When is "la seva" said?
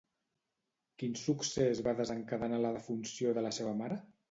3.51-3.79